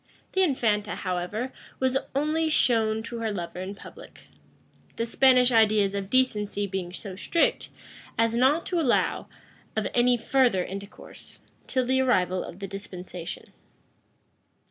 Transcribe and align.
The 0.31 0.41
infanta, 0.41 0.95
however, 0.95 1.53
was 1.79 1.95
only 2.15 2.49
shown 2.49 3.03
to 3.03 3.19
her 3.19 3.31
lover 3.31 3.59
in 3.61 3.75
public; 3.75 4.21
the 4.95 5.05
Spanish 5.05 5.51
ideas 5.51 5.93
of 5.93 6.09
decency 6.09 6.65
being 6.65 6.91
so 6.91 7.15
strict, 7.15 7.69
as 8.17 8.33
not 8.33 8.65
to 8.65 8.79
allow 8.79 9.27
of 9.75 9.85
any 9.93 10.17
further 10.17 10.63
intercourse, 10.63 11.37
till 11.67 11.85
the 11.85 12.01
arrival 12.01 12.43
of 12.43 12.57
the 12.57 12.67
dispensation. 12.67 13.53